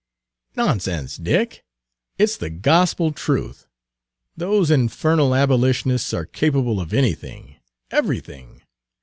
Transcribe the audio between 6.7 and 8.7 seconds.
of anything everything!